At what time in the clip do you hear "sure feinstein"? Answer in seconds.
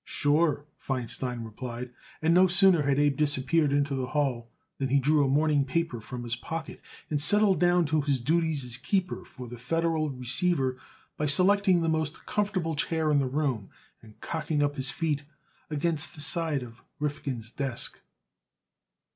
0.03-1.43